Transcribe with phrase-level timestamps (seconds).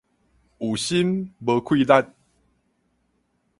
[0.57, 2.11] 有心，無氣力